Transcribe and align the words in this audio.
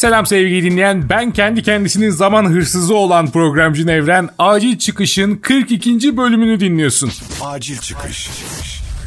Selam 0.00 0.26
sevgili 0.26 0.70
dinleyen. 0.70 1.08
Ben 1.08 1.30
kendi 1.30 1.62
kendisinin 1.62 2.10
zaman 2.10 2.44
hırsızı 2.44 2.94
olan 2.94 3.30
programcı 3.30 3.86
Nevren. 3.86 4.28
Acil 4.38 4.78
Çıkış'ın 4.78 5.36
42. 5.36 6.16
bölümünü 6.16 6.60
dinliyorsun. 6.60 7.10
Acil 7.44 7.78
çıkış. 7.78 8.30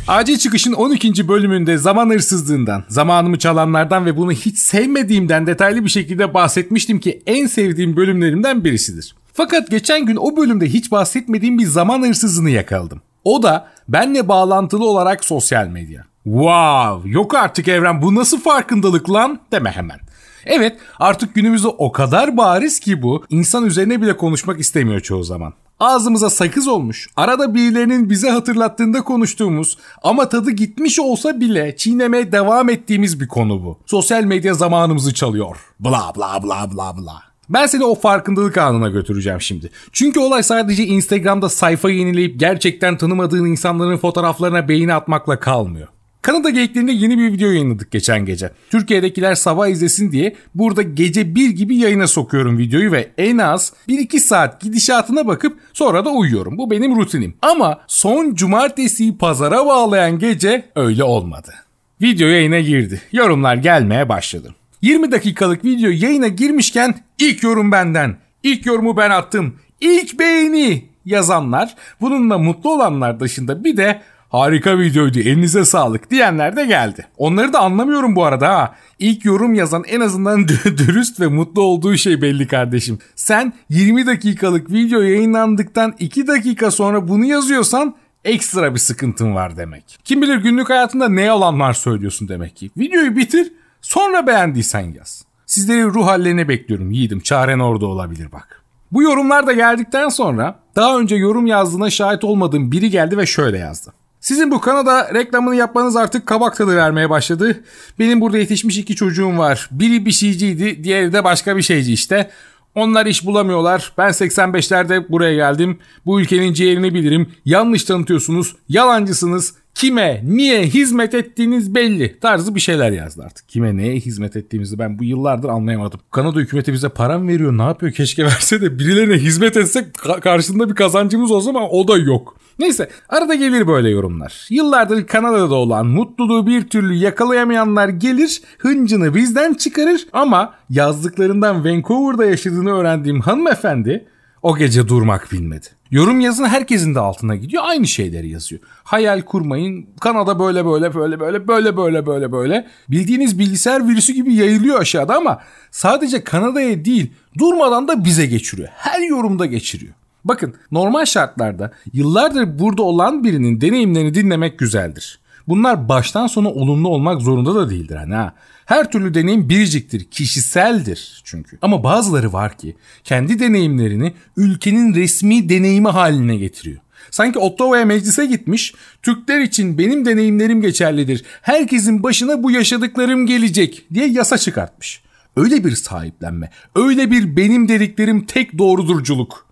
Acil 0.08 0.38
Çıkış'ın 0.38 0.74
12. 0.74 1.28
bölümünde 1.28 1.78
zaman 1.78 2.10
hırsızlığından, 2.10 2.84
zamanımı 2.88 3.40
çalanlardan 3.40 4.06
ve 4.06 4.18
bunu 4.18 4.32
hiç 4.32 4.58
sevmediğimden 4.58 5.48
detaylı 5.48 5.84
bir 5.84 5.90
şekilde 5.90 6.34
bahsetmiştim 6.34 7.00
ki 7.00 7.24
en 7.26 7.48
sevdiğim 7.48 7.96
bölümlerimden 7.96 8.64
birisidir. 8.64 9.16
Fakat 9.34 9.72
geçen 9.72 10.06
gün 10.06 10.16
o 10.16 10.38
bölümde 10.38 10.66
hiç 10.66 10.92
bahsetmediğim 10.92 11.58
bir 11.58 11.66
zaman 11.66 12.02
hırsızını 12.08 12.50
yakaladım. 12.50 13.02
O 13.24 13.44
da 13.44 13.68
benle 13.88 14.28
bağlantılı 14.28 14.86
olarak 14.86 15.26
sosyal 15.26 15.68
medya. 15.68 16.06
Wow, 16.24 17.10
yok 17.10 17.36
artık 17.36 17.68
evren 17.68 18.02
bu 18.02 18.16
nasıl 18.16 18.40
farkındalık 18.40 19.10
lan 19.10 19.40
deme 19.52 19.72
hemen. 19.72 20.03
Evet 20.46 20.78
artık 21.00 21.36
günümüzde 21.36 21.68
o 21.68 21.92
kadar 21.92 22.38
bariz 22.38 22.80
ki 22.80 23.02
bu 23.02 23.24
insan 23.30 23.66
üzerine 23.66 24.02
bile 24.02 24.18
konuşmak 24.18 24.60
istemiyor 24.60 25.00
çoğu 25.00 25.24
zaman. 25.24 25.54
Ağzımıza 25.80 26.30
sakız 26.30 26.68
olmuş, 26.68 27.08
arada 27.16 27.54
birilerinin 27.54 28.10
bize 28.10 28.30
hatırlattığında 28.30 29.02
konuştuğumuz 29.04 29.78
ama 30.04 30.30
tadı 30.30 30.52
gitmiş 30.52 31.00
olsa 31.00 31.40
bile 31.40 31.76
çiğnemeye 31.78 32.32
devam 32.32 32.70
ettiğimiz 32.70 33.20
bir 33.20 33.28
konu 33.28 33.64
bu. 33.64 33.78
Sosyal 33.86 34.24
medya 34.24 34.54
zamanımızı 34.54 35.14
çalıyor. 35.14 35.58
Bla 35.80 36.12
bla 36.18 36.44
bla 36.44 36.72
bla 36.72 36.98
bla. 36.98 37.34
Ben 37.50 37.66
seni 37.66 37.84
o 37.84 37.96
farkındalık 37.96 38.58
anına 38.58 38.90
götüreceğim 38.90 39.42
şimdi. 39.42 39.70
Çünkü 39.92 40.20
olay 40.20 40.44
sadece 40.44 40.86
Instagram'da 40.86 41.50
sayfa 41.50 41.90
yenileyip 41.90 42.40
gerçekten 42.40 42.98
tanımadığın 42.98 43.46
insanların 43.46 43.98
fotoğraflarına 43.98 44.68
beğeni 44.68 44.94
atmakla 44.94 45.40
kalmıyor. 45.40 45.88
Kanada 46.24 46.50
Geyiklerinde 46.50 46.92
yeni 46.92 47.18
bir 47.18 47.34
video 47.34 47.50
yayınladık 47.50 47.92
geçen 47.92 48.26
gece. 48.26 48.52
Türkiye'dekiler 48.70 49.36
sabah 49.36 49.68
izlesin 49.68 50.12
diye 50.12 50.36
burada 50.56 50.82
gece 50.82 51.36
bir 51.36 51.50
gibi 51.50 51.78
yayına 51.78 52.08
sokuyorum 52.08 52.58
videoyu 52.58 52.92
ve 52.92 53.12
en 53.18 53.38
az 53.38 53.74
1-2 53.90 54.20
saat 54.20 54.62
gidişatına 54.62 55.28
bakıp 55.28 55.60
sonra 55.74 56.06
da 56.06 56.10
uyuyorum. 56.10 56.58
Bu 56.58 56.72
benim 56.72 56.96
rutinim. 56.96 57.34
Ama 57.42 57.82
son 57.88 58.36
cumartesiyi 58.36 59.18
pazara 59.18 59.66
bağlayan 59.66 60.20
gece 60.20 60.66
öyle 60.76 61.04
olmadı. 61.04 61.54
Video 62.02 62.28
yayına 62.28 62.60
girdi. 62.60 63.02
Yorumlar 63.12 63.56
gelmeye 63.56 64.10
başladı. 64.10 64.56
20 64.82 65.12
dakikalık 65.12 65.66
video 65.66 65.90
yayına 65.90 66.28
girmişken 66.28 66.96
ilk 67.20 67.44
yorum 67.44 67.72
benden. 67.72 68.16
İlk 68.44 68.66
yorumu 68.66 68.98
ben 68.98 69.10
attım. 69.10 69.56
İlk 69.82 70.20
beğeni 70.20 70.86
yazanlar, 71.06 71.76
bununla 72.02 72.38
mutlu 72.38 72.74
olanlar 72.74 73.20
dışında 73.20 73.64
bir 73.64 73.78
de 73.78 74.02
harika 74.34 74.80
videoydu 74.80 75.20
elinize 75.20 75.66
sağlık 75.66 76.12
diyenler 76.12 76.56
de 76.56 76.66
geldi. 76.66 77.08
Onları 77.18 77.54
da 77.54 77.60
anlamıyorum 77.60 78.16
bu 78.16 78.26
arada 78.26 78.50
ha. 78.50 78.76
İlk 79.00 79.26
yorum 79.26 79.54
yazan 79.54 79.84
en 79.88 80.00
azından 80.00 80.48
dürüst 80.66 81.20
ve 81.20 81.28
mutlu 81.28 81.62
olduğu 81.62 81.98
şey 81.98 82.22
belli 82.22 82.48
kardeşim. 82.48 83.00
Sen 83.16 83.54
20 83.70 84.06
dakikalık 84.06 84.72
video 84.72 85.02
yayınlandıktan 85.02 85.96
2 86.00 86.28
dakika 86.28 86.72
sonra 86.72 87.08
bunu 87.08 87.26
yazıyorsan 87.26 87.96
ekstra 88.24 88.74
bir 88.74 88.80
sıkıntın 88.80 89.36
var 89.36 89.58
demek. 89.58 90.00
Kim 90.04 90.22
bilir 90.22 90.38
günlük 90.38 90.70
hayatında 90.70 91.10
ne 91.10 91.22
yalanlar 91.22 91.74
söylüyorsun 91.74 92.28
demek 92.28 92.56
ki. 92.56 92.72
Videoyu 92.78 93.16
bitir 93.16 93.54
sonra 93.82 94.28
beğendiysen 94.28 94.94
yaz. 94.94 95.26
Sizleri 95.46 95.84
ruh 95.84 96.08
hallerine 96.08 96.48
bekliyorum 96.48 96.92
yiğidim. 96.92 97.20
Çaren 97.20 97.60
orada 97.60 97.86
olabilir 97.86 98.32
bak. 98.32 98.64
Bu 98.92 99.04
yorumlar 99.04 99.48
da 99.48 99.54
geldikten 99.54 100.10
sonra 100.10 100.60
daha 100.76 101.00
önce 101.00 101.16
yorum 101.16 101.48
yazdığına 101.48 101.90
şahit 101.90 102.24
olmadığım 102.24 102.72
biri 102.72 102.90
geldi 102.90 103.18
ve 103.18 103.26
şöyle 103.26 103.58
yazdı. 103.58 103.94
Sizin 104.24 104.52
bu 104.52 104.62
Kanada 104.62 105.14
reklamını 105.14 105.56
yapmanız 105.56 105.96
artık 105.96 106.26
kabak 106.26 106.56
tadı 106.56 106.76
vermeye 106.76 107.10
başladı. 107.10 107.64
Benim 108.00 108.22
burada 108.22 108.38
yetişmiş 108.38 108.78
iki 108.78 108.96
çocuğum 108.96 109.38
var. 109.38 109.70
Biri 109.72 110.06
bir 110.06 110.12
şeyciydi, 110.12 110.84
diğeri 110.84 111.14
de 111.14 111.24
başka 111.24 111.58
bir 111.58 111.62
şeyci 111.62 111.94
işte. 111.94 112.32
Onlar 112.76 113.06
iş 113.06 113.26
bulamıyorlar. 113.26 113.94
Ben 113.98 114.10
85'lerde 114.10 115.10
buraya 115.10 115.36
geldim. 115.36 115.80
Bu 116.06 116.22
ülkenin 116.22 116.54
ciğerini 116.54 116.94
bilirim. 116.94 117.32
Yanlış 117.46 117.84
tanıtıyorsunuz. 117.84 118.56
Yalancısınız. 118.70 119.54
Kime, 119.76 120.22
niye 120.26 120.64
hizmet 120.64 121.14
ettiğiniz 121.14 121.76
belli 121.76 122.20
tarzı 122.20 122.56
bir 122.56 122.60
şeyler 122.60 122.92
yazdı 122.92 123.24
artık. 123.26 123.50
Kime, 123.50 123.78
neye 123.78 123.96
hizmet 123.96 124.36
ettiğimizi 124.36 124.80
ben 124.80 125.00
bu 125.00 125.04
yıllardır 125.04 125.50
anlayamadım. 125.50 126.00
Kanada 126.12 126.40
hükümeti 126.40 126.74
bize 126.74 126.90
para 126.90 127.20
mı 127.20 127.28
veriyor 127.28 127.58
ne 127.58 127.62
yapıyor 127.62 127.92
keşke 127.92 128.24
verse 128.26 128.62
de 128.62 128.80
birilerine 128.80 129.14
hizmet 129.14 129.58
etsek 129.58 129.86
karşında 130.22 130.70
bir 130.70 130.76
kazancımız 130.76 131.32
olsa 131.32 131.50
ama 131.50 131.70
o 131.70 131.88
da 131.88 131.98
yok. 131.98 132.38
Neyse 132.60 132.90
arada 133.10 133.34
gelir 133.34 133.68
böyle 133.68 133.90
yorumlar. 133.90 134.48
Yıllardır 134.50 135.08
Kanada'da 135.08 135.56
olan 135.56 135.86
mutluluğu 135.88 136.48
bir 136.48 136.62
türlü 136.62 136.94
yakalayamayanlar 136.94 137.90
gelir 137.90 138.42
hıncını 138.58 139.16
bizden 139.16 139.54
çıkarır 139.54 140.08
ama 140.14 140.54
yazdıklarından 140.70 141.66
Vancouver'da 141.66 142.26
yaşadığını 142.26 142.72
öğrendiğim 142.72 143.22
hanımefendi 143.22 144.08
o 144.44 144.58
gece 144.58 144.88
durmak 144.88 145.32
bilmedi. 145.32 145.68
Yorum 145.92 146.20
yazın 146.20 146.46
herkesin 146.46 146.96
de 146.96 147.00
altına 147.00 147.36
gidiyor. 147.36 147.64
Aynı 147.66 147.88
şeyleri 147.88 148.30
yazıyor. 148.30 148.62
Hayal 148.84 149.22
kurmayın. 149.22 149.86
Kanada 150.00 150.40
böyle 150.40 150.66
böyle 150.66 150.96
böyle 150.96 151.20
böyle 151.20 151.48
böyle 151.48 151.78
böyle 151.78 152.06
böyle 152.06 152.32
böyle. 152.32 152.68
Bildiğiniz 152.90 153.40
bilgisayar 153.40 153.88
virüsü 153.88 154.14
gibi 154.14 154.34
yayılıyor 154.34 154.82
aşağıda 154.82 155.16
ama 155.16 155.42
sadece 155.72 156.24
Kanada'ya 156.24 156.86
değil 156.86 157.12
durmadan 157.38 157.88
da 157.88 158.06
bize 158.06 158.26
geçiriyor. 158.26 158.70
Her 158.72 159.00
yorumda 159.02 159.46
geçiriyor. 159.46 159.94
Bakın 160.26 160.56
normal 160.72 161.06
şartlarda 161.06 161.72
yıllardır 161.94 162.60
burada 162.60 162.84
olan 162.84 163.24
birinin 163.24 163.62
deneyimlerini 163.62 164.14
dinlemek 164.14 164.60
güzeldir. 164.60 165.20
Bunlar 165.48 165.90
baştan 165.90 166.28
sona 166.28 166.50
olumlu 166.50 166.90
olmak 166.90 167.22
zorunda 167.22 167.56
da 167.56 167.70
değildir 167.70 167.96
hani 167.96 168.16
ha. 168.16 168.34
Her 168.66 168.92
türlü 168.92 169.14
deneyim 169.14 169.50
biriciktir, 169.50 170.04
kişiseldir 170.04 171.22
çünkü. 171.24 171.58
Ama 171.62 171.84
bazıları 171.84 172.34
var 172.34 172.58
ki 172.58 172.76
kendi 173.04 173.40
deneyimlerini 173.40 174.14
ülkenin 174.38 174.94
resmi 174.94 175.50
deneyimi 175.50 175.90
haline 175.90 176.36
getiriyor. 176.36 176.80
Sanki 177.12 177.40
Ottawa'ya 177.40 177.86
meclise 177.86 178.26
gitmiş, 178.26 178.74
Türkler 179.02 179.40
için 179.40 179.78
benim 179.78 180.06
deneyimlerim 180.06 180.62
geçerlidir, 180.62 181.26
herkesin 181.42 182.04
başına 182.04 182.44
bu 182.44 182.52
yaşadıklarım 182.52 183.26
gelecek 183.26 183.86
diye 183.94 184.08
yasa 184.08 184.38
çıkartmış. 184.38 185.04
Öyle 185.36 185.64
bir 185.64 185.76
sahiplenme, 185.76 186.50
öyle 186.76 187.12
bir 187.12 187.36
benim 187.36 187.68
dediklerim 187.68 188.26
tek 188.26 188.58
doğrudurculuk. 188.58 189.46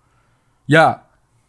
Ya 0.68 1.02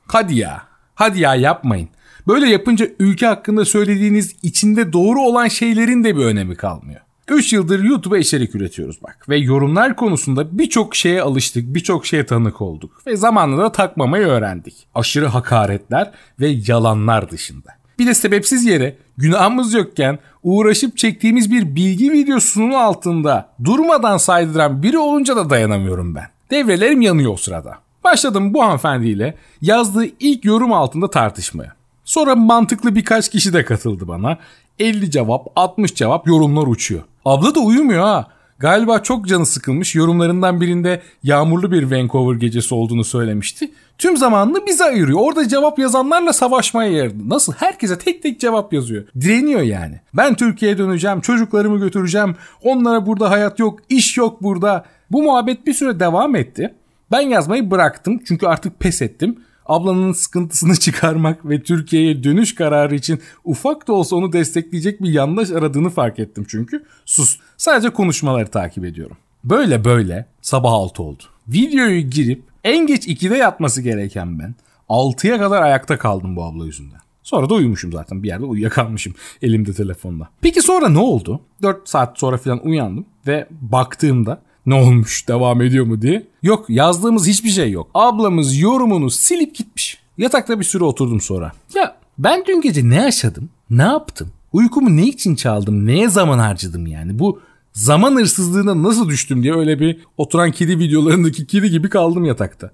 hadi 0.08 0.36
ya, 0.36 0.64
hadi 0.96 1.20
ya 1.20 1.36
yapmayın. 1.36 1.90
Böyle 2.28 2.50
yapınca 2.50 2.88
ülke 3.00 3.26
hakkında 3.26 3.66
söylediğiniz 3.66 4.36
içinde 4.44 4.94
doğru 4.94 5.22
olan 5.22 5.48
şeylerin 5.48 6.04
de 6.04 6.18
bir 6.18 6.26
önemi 6.26 6.56
kalmıyor. 6.56 7.02
3 7.28 7.54
yıldır 7.54 7.84
YouTube'a 7.84 8.18
içerik 8.18 8.56
üretiyoruz 8.56 9.04
bak 9.04 9.30
ve 9.30 9.38
yorumlar 9.38 9.96
konusunda 9.96 10.58
birçok 10.58 10.96
şeye 10.96 11.22
alıştık, 11.22 11.76
birçok 11.76 12.06
şeye 12.06 12.26
tanık 12.26 12.62
olduk 12.62 13.02
ve 13.08 13.18
zamanla 13.18 13.64
da 13.64 13.72
takmamayı 13.72 14.26
öğrendik. 14.26 14.88
Aşırı 14.96 15.26
hakaretler 15.26 16.12
ve 16.40 16.48
yalanlar 16.68 17.32
dışında. 17.32 17.70
Bir 18.00 18.08
de 18.08 18.14
sebepsiz 18.14 18.66
yere 18.66 18.98
günahımız 19.18 19.74
yokken 19.74 20.20
uğraşıp 20.44 20.98
çektiğimiz 20.98 21.52
bir 21.52 21.76
bilgi 21.76 22.12
videosunun 22.12 22.72
altında 22.72 23.50
durmadan 23.64 24.18
saydıran 24.18 24.84
biri 24.84 24.98
olunca 24.98 25.36
da 25.36 25.50
dayanamıyorum 25.50 26.16
ben. 26.16 26.28
Devrelerim 26.52 27.02
yanıyor 27.02 27.34
o 27.34 27.38
sırada. 27.38 27.78
Başladım 28.04 28.54
bu 28.54 28.64
hanımefendiyle 28.64 29.38
yazdığı 29.62 30.06
ilk 30.20 30.46
yorum 30.46 30.74
altında 30.74 31.10
tartışmaya. 31.10 31.83
Sonra 32.06 32.36
mantıklı 32.36 32.96
birkaç 32.96 33.30
kişi 33.30 33.54
de 33.54 33.66
katıldı 33.66 34.08
bana. 34.08 34.38
50 34.80 35.12
cevap, 35.12 35.48
60 35.56 35.96
cevap 35.96 36.28
yorumlar 36.28 36.68
uçuyor. 36.68 37.04
Abla 37.26 37.56
da 37.56 37.60
uyumuyor 37.60 38.04
ha. 38.04 38.28
Galiba 38.60 39.00
çok 39.04 39.28
canı 39.28 39.46
sıkılmış. 39.46 39.96
Yorumlarından 39.96 40.62
birinde 40.62 41.02
yağmurlu 41.24 41.72
bir 41.72 41.92
Vancouver 41.92 42.36
gecesi 42.36 42.76
olduğunu 42.76 43.04
söylemişti. 43.04 43.72
Tüm 43.98 44.18
zamanını 44.18 44.66
bize 44.66 44.84
ayırıyor. 44.84 45.20
Orada 45.22 45.48
cevap 45.48 45.80
yazanlarla 45.80 46.34
savaşmaya 46.34 46.92
yaradı. 46.92 47.30
Nasıl? 47.30 47.54
Herkese 47.54 47.98
tek 47.98 48.24
tek 48.24 48.40
cevap 48.40 48.74
yazıyor. 48.74 49.04
Direniyor 49.22 49.62
yani. 49.62 50.00
Ben 50.14 50.36
Türkiye'ye 50.36 50.78
döneceğim, 50.78 51.22
çocuklarımı 51.22 51.80
götüreceğim. 51.80 52.36
Onlara 52.64 53.06
burada 53.06 53.30
hayat 53.30 53.60
yok, 53.60 53.80
iş 53.90 54.18
yok 54.18 54.44
burada. 54.44 54.86
Bu 55.12 55.24
muhabbet 55.24 55.68
bir 55.68 55.74
süre 55.74 56.00
devam 56.00 56.36
etti. 56.36 56.74
Ben 57.12 57.22
yazmayı 57.22 57.72
bıraktım 57.72 58.20
çünkü 58.28 58.48
artık 58.48 58.80
pes 58.80 59.02
ettim 59.02 59.40
ablanın 59.66 60.14
sıkıntısını 60.14 60.76
çıkarmak 60.80 61.50
ve 61.50 61.64
Türkiye'ye 61.64 62.24
dönüş 62.24 62.56
kararı 62.56 62.96
için 62.96 63.22
ufak 63.44 63.88
da 63.88 63.94
olsa 63.94 64.16
onu 64.16 64.34
destekleyecek 64.34 65.04
bir 65.04 65.10
yandaş 65.10 65.52
aradığını 65.52 65.90
fark 65.90 66.20
ettim 66.20 66.46
çünkü. 66.48 66.84
Sus. 67.06 67.40
Sadece 67.58 67.90
konuşmaları 67.90 68.48
takip 68.48 68.86
ediyorum. 68.86 69.18
Böyle 69.44 69.86
böyle 69.86 70.26
sabah 70.42 70.72
6 70.72 71.04
oldu. 71.04 71.24
Videoyu 71.48 72.02
girip 72.02 72.44
en 72.64 72.88
geç 72.88 73.08
2'de 73.08 73.38
yatması 73.38 73.82
gereken 73.82 74.40
ben 74.40 74.56
6'ya 74.90 75.38
kadar 75.38 75.62
ayakta 75.62 75.98
kaldım 75.98 76.36
bu 76.36 76.44
abla 76.44 76.66
yüzünden. 76.66 77.00
Sonra 77.24 77.50
da 77.50 77.54
uyumuşum 77.54 77.92
zaten 77.92 78.24
bir 78.24 78.28
yerde 78.28 78.46
uyuyakalmışım 78.46 79.14
elimde 79.42 79.74
telefonla. 79.74 80.30
Peki 80.42 80.62
sonra 80.62 80.90
ne 80.90 81.00
oldu? 81.00 81.42
4 81.62 81.90
saat 81.90 82.20
sonra 82.20 82.38
falan 82.38 82.66
uyandım 82.66 83.06
ve 83.28 83.48
baktığımda 83.52 84.42
ne 84.66 84.74
olmuş 84.74 85.28
devam 85.28 85.62
ediyor 85.62 85.86
mu 85.86 86.02
diye. 86.02 86.28
Yok 86.44 86.70
yazdığımız 86.70 87.28
hiçbir 87.28 87.50
şey 87.50 87.72
yok. 87.72 87.90
Ablamız 87.94 88.60
yorumunu 88.60 89.10
silip 89.10 89.56
gitmiş. 89.56 89.98
Yatakta 90.18 90.60
bir 90.60 90.66
süre 90.66 90.84
oturdum 90.84 91.22
sonra. 91.22 91.52
Ya 91.76 91.96
ben 92.18 92.44
dün 92.48 92.62
gece 92.62 92.90
ne 92.90 92.96
yaşadım? 92.96 93.50
Ne 93.70 93.84
yaptım? 93.84 94.32
Uykumu 94.54 94.98
ne 94.98 95.08
için 95.08 95.36
çaldım? 95.36 95.86
Neye 95.86 96.10
zaman 96.10 96.40
harcadım 96.40 96.88
yani? 96.88 97.20
Bu 97.20 97.40
Zaman 97.74 98.16
hırsızlığına 98.16 98.84
nasıl 98.84 99.10
düştüm 99.10 99.44
diye 99.44 99.54
öyle 99.56 99.80
bir 99.80 100.00
oturan 100.18 100.52
kedi 100.52 100.80
videolarındaki 100.80 101.48
kedi 101.48 101.70
gibi 101.70 101.90
kaldım 101.90 102.26
yatakta. 102.26 102.72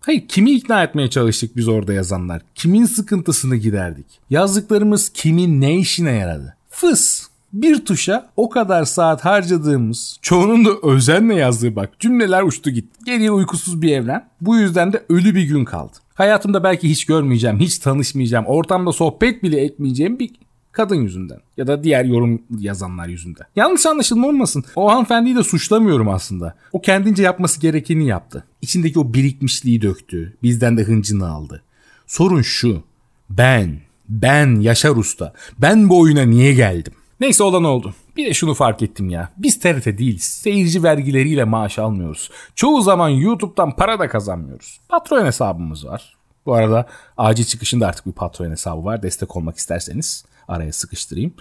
Hayır 0.00 0.28
kimi 0.28 0.50
ikna 0.50 0.82
etmeye 0.82 1.10
çalıştık 1.10 1.56
biz 1.56 1.68
orada 1.68 1.92
yazanlar? 1.92 2.42
Kimin 2.54 2.84
sıkıntısını 2.84 3.56
giderdik? 3.56 4.06
Yazdıklarımız 4.30 5.08
kimin 5.08 5.60
ne 5.60 5.78
işine 5.78 6.12
yaradı? 6.12 6.56
Fıs! 6.70 7.26
Bir 7.52 7.84
tuşa 7.84 8.30
o 8.36 8.48
kadar 8.48 8.84
saat 8.84 9.24
harcadığımız, 9.24 10.18
çoğunun 10.22 10.64
da 10.64 10.70
özenle 10.82 11.34
yazdığı 11.34 11.76
bak 11.76 12.00
cümleler 12.00 12.42
uçtu 12.42 12.70
gitti. 12.70 12.98
Geriye 13.04 13.30
uykusuz 13.30 13.82
bir 13.82 13.92
evren. 13.92 14.28
Bu 14.40 14.56
yüzden 14.56 14.92
de 14.92 15.04
ölü 15.08 15.34
bir 15.34 15.42
gün 15.42 15.64
kaldı. 15.64 15.92
Hayatımda 16.14 16.64
belki 16.64 16.90
hiç 16.90 17.04
görmeyeceğim, 17.06 17.58
hiç 17.58 17.78
tanışmayacağım, 17.78 18.46
ortamda 18.46 18.92
sohbet 18.92 19.42
bile 19.42 19.64
etmeyeceğim 19.64 20.18
bir 20.18 20.30
kadın 20.72 20.96
yüzünden 20.96 21.38
ya 21.56 21.66
da 21.66 21.84
diğer 21.84 22.04
yorum 22.04 22.42
yazanlar 22.58 23.08
yüzünden. 23.08 23.46
Yanlış 23.56 23.86
anlaşılma 23.86 24.26
olmasın. 24.26 24.64
O 24.76 24.90
hanımefendiyi 24.90 25.36
de 25.36 25.42
suçlamıyorum 25.42 26.08
aslında. 26.08 26.54
O 26.72 26.80
kendince 26.80 27.22
yapması 27.22 27.60
gerekeni 27.60 28.06
yaptı. 28.06 28.44
İçindeki 28.62 28.98
o 28.98 29.14
birikmişliği 29.14 29.82
döktü. 29.82 30.36
Bizden 30.42 30.76
de 30.76 30.82
hıncını 30.82 31.28
aldı. 31.30 31.62
Sorun 32.06 32.42
şu. 32.42 32.82
Ben, 33.30 33.76
ben 34.08 34.60
Yaşar 34.60 34.96
Usta. 34.96 35.32
Ben 35.58 35.88
bu 35.88 36.00
oyuna 36.00 36.22
niye 36.22 36.54
geldim? 36.54 36.92
Neyse 37.20 37.44
olan 37.44 37.64
oldu. 37.64 37.94
Bir 38.16 38.26
de 38.26 38.34
şunu 38.34 38.54
fark 38.54 38.82
ettim 38.82 39.10
ya. 39.10 39.28
Biz 39.36 39.60
TRT 39.60 39.86
değiliz. 39.86 40.22
Seyirci 40.22 40.82
vergileriyle 40.82 41.44
maaş 41.44 41.78
almıyoruz. 41.78 42.30
Çoğu 42.54 42.82
zaman 42.82 43.08
YouTube'dan 43.08 43.76
para 43.76 43.98
da 43.98 44.08
kazanmıyoruz. 44.08 44.80
Patron 44.88 45.26
hesabımız 45.26 45.86
var. 45.86 46.16
Bu 46.46 46.54
arada 46.54 46.86
acil 47.16 47.44
çıkışında 47.44 47.86
artık 47.86 48.06
bir 48.06 48.12
patron 48.12 48.50
hesabı 48.50 48.84
var. 48.84 49.02
Destek 49.02 49.36
olmak 49.36 49.56
isterseniz 49.56 50.24
araya 50.48 50.72
sıkıştırayım. 50.72 51.34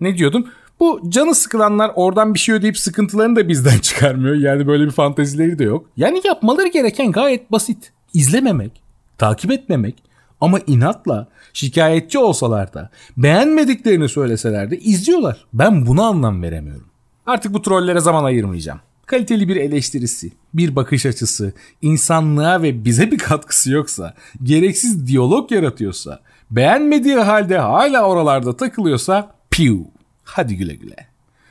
ne 0.00 0.18
diyordum? 0.18 0.48
Bu 0.80 1.00
canı 1.08 1.34
sıkılanlar 1.34 1.92
oradan 1.94 2.34
bir 2.34 2.38
şey 2.38 2.54
ödeyip 2.54 2.78
sıkıntılarını 2.78 3.36
da 3.36 3.48
bizden 3.48 3.78
çıkarmıyor. 3.82 4.36
Yani 4.36 4.66
böyle 4.66 4.84
bir 4.84 4.90
fantezileri 4.90 5.58
de 5.58 5.64
yok. 5.64 5.86
Yani 5.96 6.20
yapmaları 6.24 6.68
gereken 6.68 7.12
gayet 7.12 7.52
basit. 7.52 7.92
İzlememek, 8.14 8.82
takip 9.18 9.52
etmemek 9.52 9.94
ama 10.44 10.60
inatla 10.66 11.28
şikayetçi 11.52 12.18
olsalar 12.18 12.74
da 12.74 12.90
beğenmediklerini 13.16 14.08
söyleseler 14.08 14.70
de 14.70 14.78
izliyorlar. 14.78 15.46
Ben 15.52 15.86
buna 15.86 16.06
anlam 16.06 16.42
veremiyorum. 16.42 16.86
Artık 17.26 17.54
bu 17.54 17.62
trollere 17.62 18.00
zaman 18.00 18.24
ayırmayacağım. 18.24 18.80
Kaliteli 19.06 19.48
bir 19.48 19.56
eleştirisi, 19.56 20.32
bir 20.54 20.76
bakış 20.76 21.06
açısı, 21.06 21.52
insanlığa 21.82 22.62
ve 22.62 22.84
bize 22.84 23.10
bir 23.10 23.18
katkısı 23.18 23.72
yoksa, 23.72 24.14
gereksiz 24.42 25.06
diyalog 25.06 25.52
yaratıyorsa, 25.52 26.20
beğenmediği 26.50 27.16
halde 27.16 27.58
hala 27.58 28.02
oralarda 28.02 28.56
takılıyorsa 28.56 29.34
piu. 29.50 29.86
Hadi 30.24 30.56
güle 30.56 30.74
güle. 30.74 30.96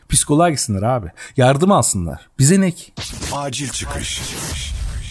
Psikoloğa 0.10 0.50
gitsinler 0.50 0.82
abi. 0.84 1.08
Yardım 1.38 1.72
alsınlar. 1.72 2.30
Bize 2.40 2.62
ne 2.62 2.72
ki? 2.72 2.92
Acil 3.34 3.70
çıkış. 3.70 4.22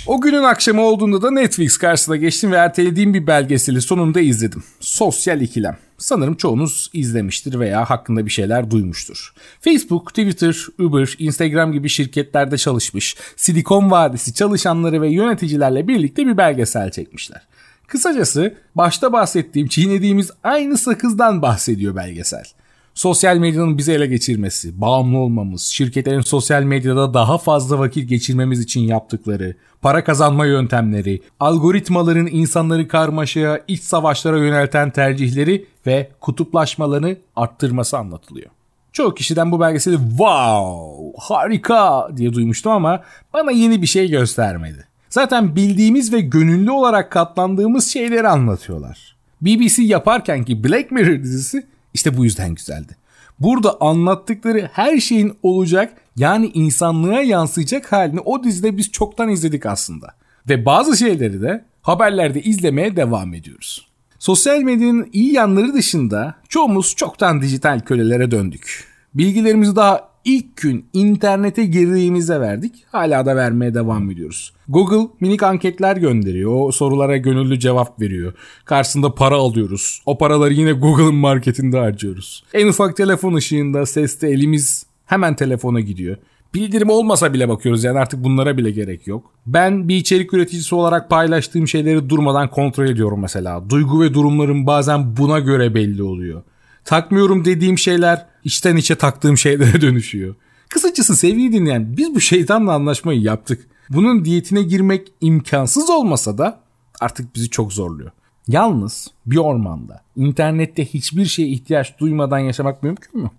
O 0.07 0.21
günün 0.21 0.43
akşamı 0.43 0.83
olduğunda 0.83 1.23
da 1.23 1.31
Netflix 1.31 1.79
karşısına 1.79 2.17
geçtim 2.17 2.53
ve 2.53 2.57
ertelediğim 2.57 3.15
bir 3.15 3.27
belgeseli 3.27 3.81
sonunda 3.81 4.21
izledim. 4.21 4.65
Sosyal 4.81 5.41
ikilem. 5.41 5.77
Sanırım 5.99 6.35
çoğunuz 6.35 6.91
izlemiştir 6.93 7.59
veya 7.59 7.91
hakkında 7.91 8.27
bir 8.27 8.31
şeyler 8.31 8.71
duymuştur. 8.71 9.35
Facebook, 9.61 10.09
Twitter, 10.09 10.57
Uber, 10.79 11.15
Instagram 11.19 11.73
gibi 11.73 11.89
şirketlerde 11.89 12.57
çalışmış, 12.59 13.17
Silikon 13.37 13.91
Vadisi 13.91 14.35
çalışanları 14.35 15.03
ve 15.03 15.09
yöneticilerle 15.09 15.89
birlikte 15.89 16.27
bir 16.27 16.37
belgesel 16.37 16.91
çekmişler. 16.91 17.43
Kısacası 17.87 18.55
başta 18.75 19.13
bahsettiğim 19.13 19.69
çiğnediğimiz 19.69 20.31
aynı 20.45 20.79
sakızdan 20.79 21.43
bahsediyor 21.43 21.97
belgesel. 21.97 22.45
Sosyal 22.95 23.37
medyanın 23.37 23.79
bizi 23.79 23.93
ele 23.93 24.07
geçirmesi, 24.07 24.81
bağımlı 24.81 25.19
olmamız, 25.19 25.63
şirketlerin 25.63 26.21
sosyal 26.21 26.63
medyada 26.63 27.15
daha 27.15 27.39
fazla 27.39 27.79
vakit 27.79 28.09
geçirmemiz 28.09 28.61
için 28.61 28.81
yaptıkları, 28.81 29.55
para 29.83 30.05
kazanma 30.05 30.47
yöntemleri, 30.47 31.21
algoritmaların 31.41 32.27
insanları 32.27 32.89
karmaşaya, 32.89 33.61
iç 33.69 33.83
savaşlara 33.83 34.39
yönelten 34.39 34.91
tercihleri 34.91 35.67
ve 35.87 36.11
kutuplaşmalarını 36.21 37.17
arttırması 37.37 37.99
anlatılıyor. 37.99 38.51
Çoğu 38.93 39.15
kişiden 39.15 39.53
bu 39.53 39.61
belgeseli 39.61 39.97
wow 39.97 41.13
harika 41.19 42.09
diye 42.17 42.33
duymuştum 42.33 42.73
ama 42.73 43.03
bana 43.35 43.51
yeni 43.51 43.83
bir 43.83 43.87
şey 43.87 44.11
göstermedi. 44.11 44.87
Zaten 45.11 45.57
bildiğimiz 45.57 46.13
ve 46.13 46.21
gönüllü 46.21 46.71
olarak 46.71 47.11
katlandığımız 47.11 47.87
şeyleri 47.87 48.29
anlatıyorlar. 48.29 49.17
BBC 49.41 49.83
yaparken 49.83 50.45
ki 50.45 50.65
Black 50.65 50.91
Mirror 50.91 51.23
dizisi 51.23 51.67
işte 51.95 52.17
bu 52.17 52.25
yüzden 52.25 52.55
güzeldi. 52.55 52.97
Burada 53.39 53.81
anlattıkları 53.81 54.71
her 54.73 55.01
şeyin 55.01 55.33
olacak 55.43 55.95
yani 56.17 56.51
insanlığa 56.55 57.21
yansıyacak 57.21 57.93
halini 57.93 58.21
o 58.21 58.45
dizide 58.45 58.77
biz 58.77 58.93
çoktan 58.93 59.29
izledik 59.29 59.67
aslında. 59.67 60.15
Ve 60.49 60.67
bazı 60.67 60.97
şeyleri 60.97 61.43
de 61.43 61.65
haberlerde 61.83 62.43
izlemeye 62.43 62.97
devam 62.97 63.35
ediyoruz. 63.35 63.89
Sosyal 64.19 64.63
medyanın 64.63 65.09
iyi 65.13 65.33
yanları 65.33 65.75
dışında 65.75 66.35
çoğumuz 66.49 66.95
çoktan 66.97 67.43
dijital 67.43 67.81
kölelere 67.81 68.31
döndük. 68.31 68.85
Bilgilerimizi 69.15 69.77
daha 69.77 70.12
ilk 70.25 70.57
gün 70.57 70.85
internete 70.93 71.65
girdiğimizde 71.65 72.41
verdik. 72.41 72.73
Hala 72.93 73.27
da 73.27 73.37
vermeye 73.37 73.75
devam 73.75 74.11
ediyoruz. 74.11 74.53
Google 74.69 75.11
minik 75.21 75.43
anketler 75.43 75.97
gönderiyor. 75.97 76.53
O 76.55 76.73
sorulara 76.73 77.17
gönüllü 77.17 77.59
cevap 77.59 78.01
veriyor. 78.01 78.33
Karşısında 78.65 79.15
para 79.15 79.35
alıyoruz. 79.35 80.03
O 80.07 80.19
paraları 80.19 80.53
yine 80.53 80.73
Google'ın 80.73 81.15
marketinde 81.15 81.79
harcıyoruz. 81.79 82.45
En 82.53 82.69
ufak 82.69 82.97
telefon 82.97 83.35
ışığında 83.35 83.87
seste 83.87 84.29
elimiz 84.29 84.87
hemen 85.07 85.37
telefona 85.37 85.81
gidiyor. 85.81 86.17
Bildirim 86.55 86.91
olmasa 86.91 87.35
bile 87.35 87.49
bakıyoruz 87.49 87.85
yani 87.85 87.99
artık 87.99 88.25
bunlara 88.25 88.57
bile 88.57 88.71
gerek 88.71 89.07
yok. 89.07 89.31
Ben 89.47 89.89
bir 89.89 89.97
içerik 89.97 90.35
üreticisi 90.35 90.75
olarak 90.75 91.11
paylaştığım 91.11 91.69
şeyleri 91.69 92.11
durmadan 92.11 92.51
kontrol 92.51 92.87
ediyorum 92.87 93.21
mesela. 93.21 93.71
Duygu 93.71 94.03
ve 94.03 94.15
durumlarım 94.15 94.67
bazen 94.67 95.17
buna 95.17 95.39
göre 95.39 95.75
belli 95.75 96.03
oluyor. 96.03 96.43
Takmıyorum 96.85 97.45
dediğim 97.45 97.79
şeyler 97.79 98.27
içten 98.45 98.77
içe 98.77 98.95
taktığım 98.95 99.39
şeylere 99.39 99.81
dönüşüyor. 99.81 100.35
Kısacası 100.69 101.17
sevgili 101.17 101.53
dinleyen 101.53 101.97
biz 101.97 102.15
bu 102.15 102.21
şeytanla 102.21 102.73
anlaşmayı 102.73 103.21
yaptık. 103.21 103.69
Bunun 103.91 104.25
diyetine 104.25 104.63
girmek 104.63 105.09
imkansız 105.21 105.91
olmasa 105.91 106.39
da 106.39 106.61
artık 107.01 107.35
bizi 107.35 107.51
çok 107.51 107.73
zorluyor. 107.73 108.11
Yalnız 108.49 109.09
bir 109.27 109.37
ormanda 109.37 110.03
internette 110.17 110.85
hiçbir 110.85 111.25
şeye 111.25 111.49
ihtiyaç 111.49 111.99
duymadan 111.99 112.39
yaşamak 112.39 112.83
mümkün 112.83 113.23
mü? 113.23 113.31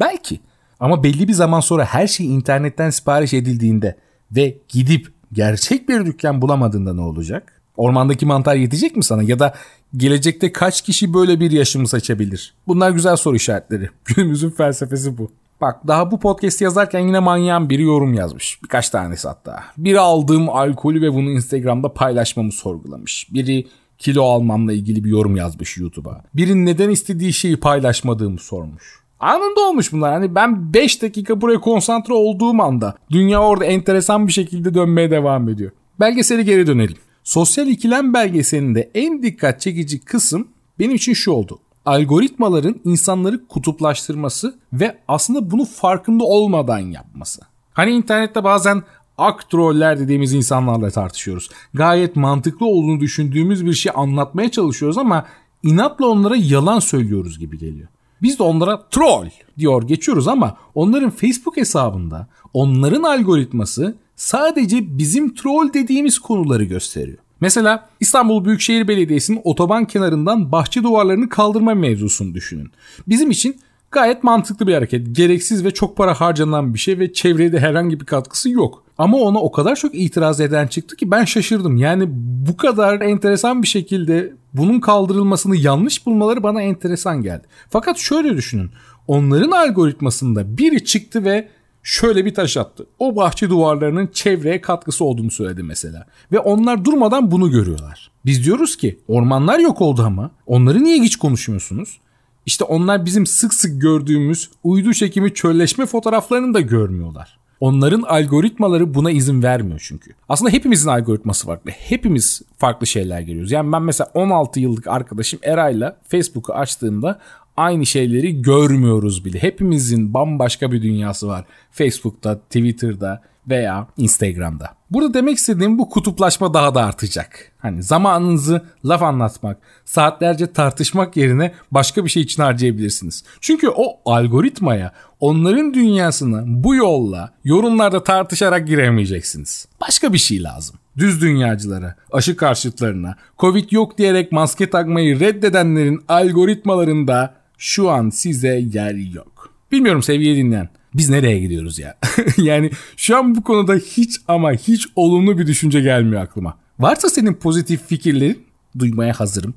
Belki. 0.00 0.40
Ama 0.80 1.04
belli 1.04 1.28
bir 1.28 1.32
zaman 1.32 1.60
sonra 1.60 1.84
her 1.84 2.06
şey 2.06 2.34
internetten 2.34 2.90
sipariş 2.90 3.34
edildiğinde 3.34 3.98
ve 4.32 4.58
gidip 4.68 5.12
gerçek 5.32 5.88
bir 5.88 6.06
dükkan 6.06 6.42
bulamadığında 6.42 6.94
ne 6.94 7.00
olacak? 7.00 7.57
Ormandaki 7.78 8.26
mantar 8.26 8.56
yetecek 8.56 8.96
mi 8.96 9.04
sana 9.04 9.22
ya 9.22 9.38
da 9.38 9.54
gelecekte 9.96 10.52
kaç 10.52 10.82
kişi 10.82 11.14
böyle 11.14 11.40
bir 11.40 11.50
yaşamı 11.50 11.88
seçebilir? 11.88 12.54
Bunlar 12.66 12.90
güzel 12.90 13.16
soru 13.16 13.36
işaretleri. 13.36 13.90
Günümüzün 14.04 14.50
felsefesi 14.50 15.18
bu. 15.18 15.30
Bak 15.60 15.86
daha 15.86 16.10
bu 16.10 16.20
podcast 16.20 16.60
yazarken 16.60 17.00
yine 17.00 17.18
manyağın 17.18 17.70
biri 17.70 17.82
yorum 17.82 18.14
yazmış. 18.14 18.62
Birkaç 18.62 18.90
tanesi 18.90 19.28
hatta. 19.28 19.64
Biri 19.76 20.00
aldığım 20.00 20.48
alkolü 20.48 21.02
ve 21.02 21.14
bunu 21.14 21.30
Instagram'da 21.30 21.92
paylaşmamı 21.92 22.52
sorgulamış. 22.52 23.28
Biri 23.30 23.66
kilo 23.98 24.22
almamla 24.22 24.72
ilgili 24.72 25.04
bir 25.04 25.10
yorum 25.10 25.36
yazmış 25.36 25.76
YouTube'a. 25.76 26.24
Biri 26.34 26.64
neden 26.66 26.90
istediği 26.90 27.32
şeyi 27.32 27.56
paylaşmadığımı 27.56 28.38
sormuş. 28.38 29.00
Anında 29.20 29.60
olmuş 29.60 29.92
bunlar. 29.92 30.12
Hani 30.12 30.34
ben 30.34 30.74
5 30.74 31.02
dakika 31.02 31.40
buraya 31.40 31.60
konsantre 31.60 32.14
olduğum 32.14 32.62
anda 32.62 32.94
dünya 33.10 33.42
orada 33.42 33.64
enteresan 33.64 34.26
bir 34.26 34.32
şekilde 34.32 34.74
dönmeye 34.74 35.10
devam 35.10 35.48
ediyor. 35.48 35.70
Belgeseli 36.00 36.44
geri 36.44 36.66
dönelim. 36.66 36.96
Sosyal 37.28 37.68
ikilem 37.68 38.14
belgeselinde 38.14 38.90
en 38.94 39.22
dikkat 39.22 39.60
çekici 39.60 40.00
kısım 40.00 40.48
benim 40.78 40.94
için 40.94 41.12
şu 41.12 41.30
oldu. 41.30 41.58
Algoritmaların 41.86 42.80
insanları 42.84 43.46
kutuplaştırması 43.46 44.58
ve 44.72 44.98
aslında 45.08 45.50
bunu 45.50 45.64
farkında 45.64 46.24
olmadan 46.24 46.78
yapması. 46.78 47.42
Hani 47.72 47.90
internette 47.90 48.44
bazen 48.44 48.82
ak 49.18 49.50
troller 49.50 50.00
dediğimiz 50.00 50.32
insanlarla 50.32 50.90
tartışıyoruz. 50.90 51.48
Gayet 51.74 52.16
mantıklı 52.16 52.66
olduğunu 52.66 53.00
düşündüğümüz 53.00 53.66
bir 53.66 53.74
şey 53.74 53.92
anlatmaya 53.94 54.50
çalışıyoruz 54.50 54.98
ama 54.98 55.26
inatla 55.62 56.06
onlara 56.06 56.36
yalan 56.36 56.78
söylüyoruz 56.78 57.38
gibi 57.38 57.58
geliyor. 57.58 57.88
Biz 58.22 58.38
de 58.38 58.42
onlara 58.42 58.88
troll 58.88 59.28
diyor 59.58 59.82
geçiyoruz 59.82 60.28
ama 60.28 60.56
onların 60.74 61.10
Facebook 61.10 61.56
hesabında 61.56 62.26
onların 62.54 63.02
algoritması 63.02 63.96
sadece 64.18 64.98
bizim 64.98 65.34
troll 65.34 65.72
dediğimiz 65.72 66.18
konuları 66.18 66.64
gösteriyor. 66.64 67.18
Mesela 67.40 67.88
İstanbul 68.00 68.44
Büyükşehir 68.44 68.88
Belediyesi'nin 68.88 69.40
otoban 69.44 69.84
kenarından 69.84 70.52
bahçe 70.52 70.82
duvarlarını 70.82 71.28
kaldırma 71.28 71.74
mevzusunu 71.74 72.34
düşünün. 72.34 72.70
Bizim 73.08 73.30
için 73.30 73.56
gayet 73.90 74.24
mantıklı 74.24 74.66
bir 74.66 74.74
hareket. 74.74 75.16
Gereksiz 75.16 75.64
ve 75.64 75.70
çok 75.70 75.96
para 75.96 76.14
harcanan 76.14 76.74
bir 76.74 76.78
şey 76.78 76.98
ve 76.98 77.12
çevreye 77.12 77.52
de 77.52 77.60
herhangi 77.60 78.00
bir 78.00 78.06
katkısı 78.06 78.50
yok. 78.50 78.84
Ama 78.98 79.18
ona 79.18 79.38
o 79.38 79.52
kadar 79.52 79.76
çok 79.76 79.94
itiraz 79.94 80.40
eden 80.40 80.66
çıktı 80.66 80.96
ki 80.96 81.10
ben 81.10 81.24
şaşırdım. 81.24 81.76
Yani 81.76 82.04
bu 82.48 82.56
kadar 82.56 83.00
enteresan 83.00 83.62
bir 83.62 83.68
şekilde 83.68 84.32
bunun 84.54 84.80
kaldırılmasını 84.80 85.56
yanlış 85.56 86.06
bulmaları 86.06 86.42
bana 86.42 86.62
enteresan 86.62 87.22
geldi. 87.22 87.46
Fakat 87.70 87.98
şöyle 87.98 88.36
düşünün. 88.36 88.70
Onların 89.08 89.50
algoritmasında 89.50 90.58
biri 90.58 90.84
çıktı 90.84 91.24
ve 91.24 91.48
şöyle 91.88 92.24
bir 92.24 92.34
taş 92.34 92.56
attı. 92.56 92.86
O 92.98 93.16
bahçe 93.16 93.50
duvarlarının 93.50 94.06
çevreye 94.06 94.60
katkısı 94.60 95.04
olduğunu 95.04 95.30
söyledi 95.30 95.62
mesela. 95.62 96.06
Ve 96.32 96.38
onlar 96.38 96.84
durmadan 96.84 97.30
bunu 97.30 97.50
görüyorlar. 97.50 98.10
Biz 98.26 98.44
diyoruz 98.44 98.76
ki 98.76 98.98
ormanlar 99.08 99.58
yok 99.58 99.80
oldu 99.80 100.02
ama 100.02 100.30
onları 100.46 100.84
niye 100.84 101.00
hiç 101.00 101.16
konuşmuyorsunuz? 101.16 101.98
İşte 102.46 102.64
onlar 102.64 103.04
bizim 103.04 103.26
sık 103.26 103.54
sık 103.54 103.80
gördüğümüz 103.80 104.50
uydu 104.64 104.94
çekimi 104.94 105.34
çölleşme 105.34 105.86
fotoğraflarını 105.86 106.54
da 106.54 106.60
görmüyorlar. 106.60 107.37
Onların 107.60 108.02
algoritmaları 108.02 108.94
buna 108.94 109.10
izin 109.10 109.42
vermiyor 109.42 109.80
çünkü. 109.84 110.10
Aslında 110.28 110.50
hepimizin 110.50 110.88
algoritması 110.88 111.46
farklı. 111.46 111.70
Hepimiz 111.70 112.42
farklı 112.58 112.86
şeyler 112.86 113.20
görüyoruz. 113.20 113.52
Yani 113.52 113.72
ben 113.72 113.82
mesela 113.82 114.10
16 114.14 114.60
yıllık 114.60 114.86
arkadaşım 114.86 115.40
Eray'la 115.42 115.96
Facebook'u 116.08 116.52
açtığımda 116.52 117.20
aynı 117.56 117.86
şeyleri 117.86 118.42
görmüyoruz 118.42 119.24
bile. 119.24 119.42
Hepimizin 119.42 120.14
bambaşka 120.14 120.72
bir 120.72 120.82
dünyası 120.82 121.28
var. 121.28 121.44
Facebook'ta, 121.70 122.38
Twitter'da 122.38 123.22
veya 123.48 123.86
Instagram'da. 123.96 124.78
Burada 124.90 125.14
demek 125.14 125.38
istediğim 125.38 125.78
bu 125.78 125.88
kutuplaşma 125.88 126.54
daha 126.54 126.74
da 126.74 126.84
artacak. 126.84 127.52
Hani 127.58 127.82
zamanınızı 127.82 128.62
laf 128.84 129.02
anlatmak, 129.02 129.58
saatlerce 129.84 130.52
tartışmak 130.52 131.16
yerine 131.16 131.54
başka 131.70 132.04
bir 132.04 132.10
şey 132.10 132.22
için 132.22 132.42
harcayabilirsiniz. 132.42 133.24
Çünkü 133.40 133.68
o 133.68 134.00
algoritmaya, 134.04 134.92
onların 135.20 135.74
dünyasına 135.74 136.42
bu 136.46 136.74
yolla 136.74 137.30
yorumlarda 137.44 138.04
tartışarak 138.04 138.66
giremeyeceksiniz. 138.66 139.68
Başka 139.80 140.12
bir 140.12 140.18
şey 140.18 140.42
lazım. 140.42 140.76
Düz 140.96 141.22
dünyacılara, 141.22 141.94
aşı 142.12 142.36
karşıtlarına, 142.36 143.16
Covid 143.38 143.70
yok 143.70 143.98
diyerek 143.98 144.32
maske 144.32 144.70
takmayı 144.70 145.20
reddedenlerin 145.20 146.04
algoritmalarında 146.08 147.34
şu 147.58 147.90
an 147.90 148.10
size 148.10 148.58
yer 148.72 148.94
yok. 148.94 149.52
Bilmiyorum 149.72 150.02
sevgili 150.02 150.36
dinleyen. 150.36 150.68
Biz 150.94 151.08
nereye 151.08 151.38
gidiyoruz 151.38 151.78
ya? 151.78 151.98
yani 152.36 152.70
şu 152.96 153.16
an 153.16 153.34
bu 153.34 153.42
konuda 153.42 153.74
hiç 153.74 154.20
ama 154.28 154.52
hiç 154.52 154.86
olumlu 154.96 155.38
bir 155.38 155.46
düşünce 155.46 155.80
gelmiyor 155.80 156.22
aklıma. 156.22 156.58
Varsa 156.78 157.08
senin 157.08 157.34
pozitif 157.34 157.86
fikirlerin 157.86 158.46
duymaya 158.78 159.20
hazırım. 159.20 159.54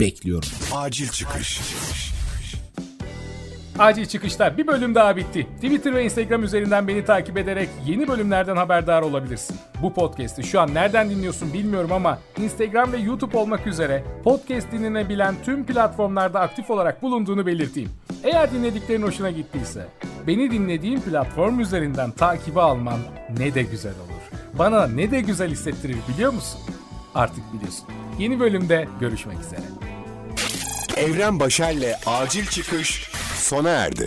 Bekliyorum. 0.00 0.48
Acil 0.72 1.08
çıkış. 1.08 1.60
Acil 3.78 4.06
çıkışlar 4.06 4.58
bir 4.58 4.66
bölüm 4.66 4.94
daha 4.94 5.16
bitti. 5.16 5.46
Twitter 5.56 5.94
ve 5.94 6.04
Instagram 6.04 6.44
üzerinden 6.44 6.88
beni 6.88 7.04
takip 7.04 7.38
ederek 7.38 7.68
yeni 7.86 8.08
bölümlerden 8.08 8.56
haberdar 8.56 9.02
olabilirsin. 9.02 9.56
Bu 9.82 9.94
podcast'i 9.94 10.42
şu 10.42 10.60
an 10.60 10.74
nereden 10.74 11.10
dinliyorsun 11.10 11.52
bilmiyorum 11.52 11.92
ama 11.92 12.18
Instagram 12.38 12.92
ve 12.92 12.98
YouTube 12.98 13.36
olmak 13.36 13.66
üzere 13.66 14.04
podcast 14.24 14.72
dinlenebilen 14.72 15.34
tüm 15.44 15.66
platformlarda 15.66 16.40
aktif 16.40 16.70
olarak 16.70 17.02
bulunduğunu 17.02 17.46
belirteyim. 17.46 17.90
Eğer 18.24 18.52
dinlediklerin 18.52 19.02
hoşuna 19.02 19.30
gittiyse 19.30 19.86
beni 20.26 20.50
dinlediğin 20.50 21.00
platform 21.00 21.60
üzerinden 21.60 22.10
takibi 22.10 22.60
alman 22.60 22.98
ne 23.38 23.54
de 23.54 23.62
güzel 23.62 23.92
olur. 23.92 24.40
Bana 24.58 24.86
ne 24.86 25.10
de 25.10 25.20
güzel 25.20 25.50
hissettirir 25.50 25.96
biliyor 26.08 26.32
musun? 26.32 26.60
Artık 27.14 27.52
biliyorsun. 27.54 27.86
Yeni 28.18 28.40
bölümde 28.40 28.88
görüşmek 29.00 29.40
üzere. 29.40 29.60
Evren 30.96 31.40
Başer'le 31.40 31.94
Acil 32.06 32.46
Çıkış 32.46 33.10
sona 33.34 33.70
erdi. 33.70 34.06